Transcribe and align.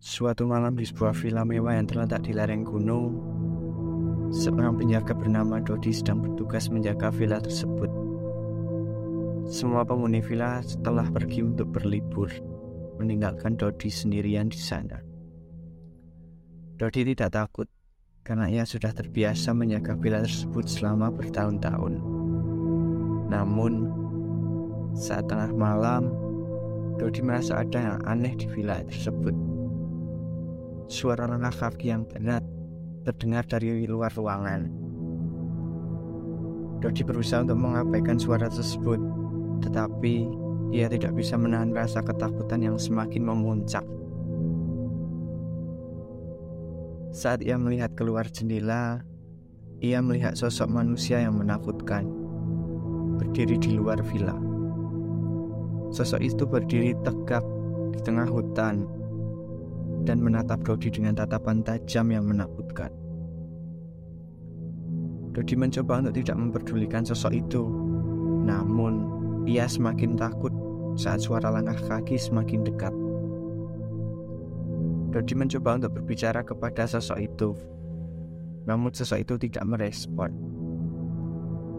Suatu 0.00 0.48
malam 0.48 0.80
di 0.80 0.88
sebuah 0.88 1.12
villa 1.12 1.44
mewah 1.44 1.76
yang 1.76 1.84
terletak 1.84 2.24
di 2.24 2.32
lereng 2.32 2.64
gunung, 2.64 3.20
seorang 4.32 4.80
penjaga 4.80 5.12
bernama 5.12 5.60
Dodi 5.60 5.92
sedang 5.92 6.24
bertugas 6.24 6.72
menjaga 6.72 7.12
villa 7.12 7.36
tersebut. 7.36 7.92
Semua 9.44 9.84
penghuni 9.84 10.24
villa 10.24 10.64
setelah 10.64 11.04
pergi 11.04 11.44
untuk 11.44 11.76
berlibur, 11.76 12.32
meninggalkan 12.96 13.60
Dodi 13.60 13.92
sendirian 13.92 14.48
di 14.48 14.56
sana. 14.56 15.04
Dodi 16.80 17.04
tidak 17.12 17.36
takut 17.36 17.68
karena 18.24 18.48
ia 18.48 18.64
sudah 18.64 18.96
terbiasa 18.96 19.52
menjaga 19.52 20.00
villa 20.00 20.24
tersebut 20.24 20.64
selama 20.64 21.12
bertahun-tahun. 21.12 22.00
Namun, 23.28 23.72
saat 24.96 25.28
tengah 25.28 25.52
malam, 25.52 26.08
Dodi 26.96 27.20
merasa 27.20 27.60
ada 27.60 27.76
yang 27.76 28.00
aneh 28.08 28.32
di 28.32 28.48
villa 28.48 28.80
tersebut 28.80 29.49
suara 30.90 31.30
langkah 31.30 31.70
kaki 31.70 31.94
yang 31.94 32.02
berat 32.02 32.42
terdengar 33.06 33.46
dari 33.46 33.86
luar 33.86 34.10
ruangan. 34.10 34.66
Dodi 36.82 37.06
berusaha 37.06 37.46
untuk 37.46 37.62
mengabaikan 37.62 38.18
suara 38.18 38.50
tersebut, 38.50 38.98
tetapi 39.62 40.26
ia 40.74 40.90
tidak 40.90 41.14
bisa 41.14 41.38
menahan 41.38 41.70
rasa 41.70 42.02
ketakutan 42.02 42.66
yang 42.66 42.74
semakin 42.74 43.22
memuncak. 43.22 43.86
Saat 47.14 47.46
ia 47.46 47.54
melihat 47.54 47.94
keluar 47.94 48.26
jendela, 48.26 49.06
ia 49.78 50.02
melihat 50.02 50.34
sosok 50.34 50.66
manusia 50.66 51.22
yang 51.22 51.38
menakutkan 51.38 52.06
berdiri 53.22 53.62
di 53.62 53.78
luar 53.78 54.02
villa. 54.02 54.34
Sosok 55.94 56.18
itu 56.18 56.42
berdiri 56.46 56.98
tegak 57.06 57.46
di 57.94 57.98
tengah 58.02 58.26
hutan 58.26 58.99
dan 60.04 60.20
menatap 60.24 60.64
Dodi 60.64 60.88
dengan 60.88 61.16
tatapan 61.16 61.60
tajam 61.64 62.08
yang 62.12 62.24
menakutkan. 62.24 62.92
Dodi 65.30 65.54
mencoba 65.54 66.02
untuk 66.02 66.14
tidak 66.18 66.36
memperdulikan 66.36 67.06
sosok 67.06 67.32
itu, 67.36 67.62
namun 68.42 69.06
ia 69.46 69.70
semakin 69.70 70.18
takut 70.18 70.50
saat 70.98 71.22
suara 71.22 71.54
langkah 71.54 71.78
kaki 71.86 72.18
semakin 72.18 72.66
dekat. 72.66 72.94
Dodi 75.10 75.34
mencoba 75.34 75.78
untuk 75.78 76.02
berbicara 76.02 76.42
kepada 76.42 76.86
sosok 76.86 77.18
itu, 77.18 77.50
namun 78.66 78.90
sosok 78.90 79.22
itu 79.22 79.34
tidak 79.48 79.64
merespon. 79.66 80.30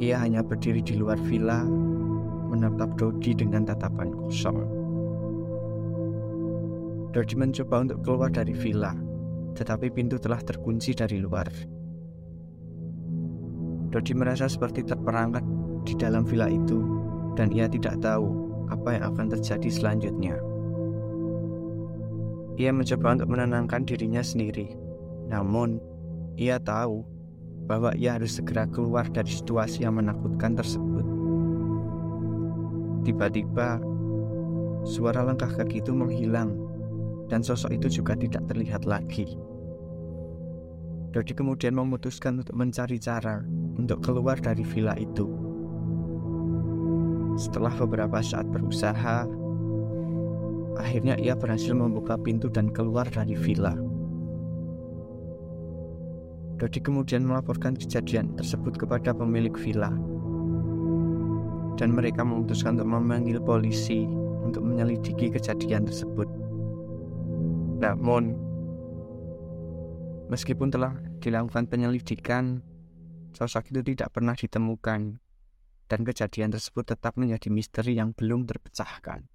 Ia 0.00 0.16
hanya 0.22 0.40
berdiri 0.40 0.80
di 0.80 0.96
luar 0.96 1.20
villa, 1.20 1.66
menatap 2.50 2.96
Dodi 2.96 3.34
dengan 3.34 3.66
tatapan 3.66 4.14
kosong. 4.14 4.79
Dodi 7.10 7.34
mencoba 7.34 7.82
untuk 7.82 8.06
keluar 8.06 8.30
dari 8.30 8.54
villa, 8.54 8.94
tetapi 9.58 9.90
pintu 9.90 10.14
telah 10.14 10.38
terkunci 10.38 10.94
dari 10.94 11.18
luar. 11.18 11.50
Dodi 13.90 14.14
merasa 14.14 14.46
seperti 14.46 14.86
terperangkap 14.86 15.42
di 15.82 15.98
dalam 15.98 16.22
villa 16.22 16.46
itu, 16.46 16.78
dan 17.34 17.50
ia 17.50 17.66
tidak 17.66 17.98
tahu 17.98 18.30
apa 18.70 18.94
yang 18.94 19.04
akan 19.10 19.26
terjadi 19.26 19.66
selanjutnya. 19.66 20.38
Ia 22.62 22.70
mencoba 22.70 23.18
untuk 23.18 23.28
menenangkan 23.34 23.82
dirinya 23.82 24.22
sendiri, 24.22 24.70
namun 25.26 25.82
ia 26.38 26.62
tahu 26.62 27.02
bahwa 27.66 27.90
ia 27.98 28.14
harus 28.14 28.38
segera 28.38 28.70
keluar 28.70 29.10
dari 29.10 29.34
situasi 29.34 29.82
yang 29.82 29.98
menakutkan 29.98 30.54
tersebut. 30.54 31.02
Tiba-tiba, 33.02 33.82
suara 34.86 35.26
langkah 35.26 35.50
kaki 35.50 35.82
itu 35.82 35.90
menghilang 35.90 36.69
dan 37.30 37.46
sosok 37.46 37.78
itu 37.78 38.02
juga 38.02 38.18
tidak 38.18 38.42
terlihat 38.50 38.84
lagi. 38.84 39.38
Dodi 41.10 41.34
kemudian 41.34 41.74
memutuskan 41.74 42.42
untuk 42.42 42.54
mencari 42.54 42.98
cara 42.98 43.42
untuk 43.78 44.02
keluar 44.02 44.38
dari 44.38 44.66
villa 44.66 44.94
itu. 44.98 45.26
Setelah 47.38 47.74
beberapa 47.78 48.18
saat 48.22 48.46
berusaha, 48.50 49.26
akhirnya 50.78 51.14
ia 51.18 51.38
berhasil 51.38 51.74
membuka 51.74 52.18
pintu 52.18 52.50
dan 52.50 52.70
keluar 52.70 53.06
dari 53.06 53.38
villa. 53.38 53.74
Dodi 56.60 56.78
kemudian 56.78 57.24
melaporkan 57.24 57.72
kejadian 57.72 58.36
tersebut 58.36 58.76
kepada 58.76 59.16
pemilik 59.16 59.54
villa. 59.56 59.90
Dan 61.80 61.96
mereka 61.96 62.20
memutuskan 62.20 62.76
untuk 62.76 62.92
memanggil 62.92 63.40
polisi 63.40 64.04
untuk 64.44 64.62
menyelidiki 64.62 65.32
kejadian 65.32 65.88
tersebut. 65.88 66.28
Namun, 67.80 68.36
meskipun 70.28 70.68
telah 70.68 70.92
dilakukan 71.24 71.64
penyelidikan, 71.64 72.60
sosok 73.32 73.72
itu 73.72 73.80
tidak 73.96 74.12
pernah 74.12 74.36
ditemukan, 74.36 75.16
dan 75.88 76.00
kejadian 76.04 76.52
tersebut 76.52 76.92
tetap 76.92 77.16
menjadi 77.16 77.48
misteri 77.48 77.96
yang 77.96 78.12
belum 78.12 78.44
terpecahkan. 78.44 79.26